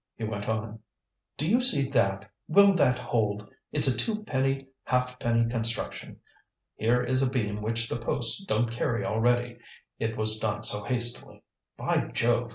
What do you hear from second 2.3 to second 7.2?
Will that hold? It's a twopenny halfpenny construction! Here